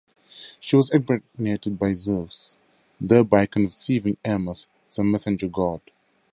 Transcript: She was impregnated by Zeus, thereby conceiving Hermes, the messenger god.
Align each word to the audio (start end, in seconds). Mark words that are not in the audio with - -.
She 0.59 0.75
was 0.75 0.89
impregnated 0.89 1.77
by 1.77 1.93
Zeus, 1.93 2.57
thereby 2.99 3.45
conceiving 3.45 4.17
Hermes, 4.25 4.67
the 4.95 5.03
messenger 5.03 5.47
god. 5.47 5.79